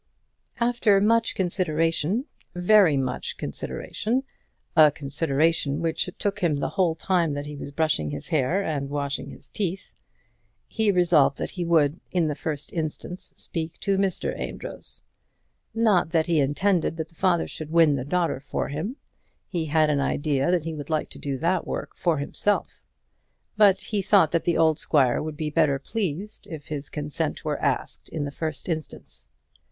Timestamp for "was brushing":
7.55-8.09